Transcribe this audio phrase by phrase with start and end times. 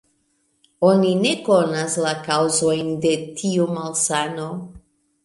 [0.91, 3.13] Oni ne konas la kaŭzojn de
[3.43, 4.49] tiu malsano.